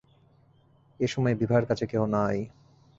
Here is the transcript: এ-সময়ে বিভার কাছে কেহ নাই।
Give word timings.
এ-সময়ে 0.99 1.35
বিভার 1.35 1.63
কাছে 1.65 1.85
কেহ 1.85 2.01
নাই। 2.07 2.37